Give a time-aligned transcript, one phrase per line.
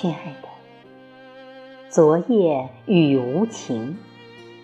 [0.00, 0.48] 亲爱的，
[1.90, 3.98] 昨夜雨无情，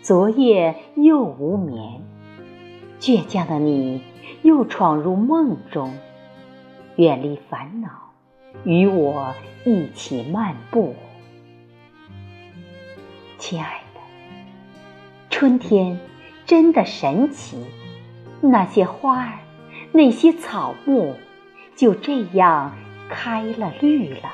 [0.01, 2.01] 昨夜又无眠，
[2.99, 4.01] 倔强的你
[4.41, 5.93] 又闯入梦中，
[6.97, 8.15] 远离烦恼，
[8.65, 9.35] 与我
[9.67, 10.95] 一起漫步。
[13.37, 14.01] 亲爱的，
[15.29, 16.01] 春天
[16.47, 17.63] 真的神奇，
[18.41, 19.41] 那些花儿，
[19.93, 21.15] 那些草木，
[21.75, 22.75] 就这样
[23.11, 24.31] 开了绿了。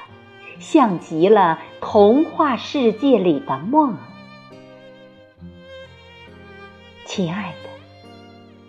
[0.62, 3.96] 像极了童话世界里的梦，
[7.04, 7.68] 亲爱的，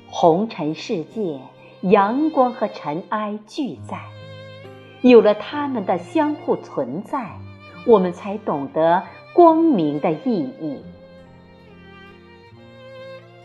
[0.09, 1.39] 红尘世界，
[1.81, 3.99] 阳光和尘埃俱在，
[5.01, 7.37] 有了它们的相互存在，
[7.85, 9.03] 我们才懂得
[9.35, 10.79] 光明的意义。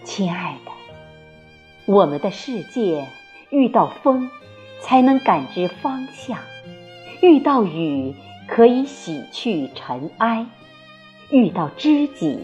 [0.04, 3.06] 亲爱的，我们的世界
[3.50, 4.30] 遇到风，
[4.80, 6.38] 才能感知方向；
[7.20, 8.14] 遇到雨。
[8.48, 10.46] 可以洗去尘埃，
[11.30, 12.40] 遇到知己，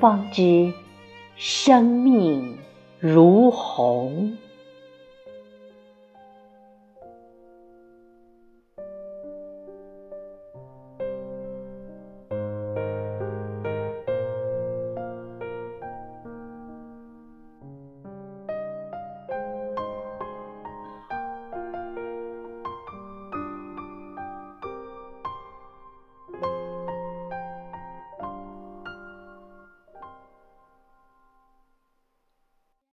[0.00, 0.72] 方知
[1.36, 2.56] 生命
[2.98, 4.36] 如虹。